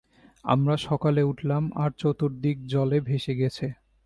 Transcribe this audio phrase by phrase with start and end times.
[0.45, 3.67] আমরা সকালে উঠলাম আর চতুর্দিক জলে ভেসে গেছে।